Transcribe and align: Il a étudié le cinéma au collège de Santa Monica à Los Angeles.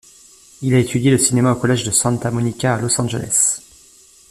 Il 0.63 0.73
a 0.73 0.79
étudié 0.79 1.11
le 1.11 1.19
cinéma 1.19 1.51
au 1.51 1.55
collège 1.57 1.83
de 1.85 1.91
Santa 1.91 2.31
Monica 2.31 2.73
à 2.73 2.81
Los 2.81 2.99
Angeles. 2.99 3.59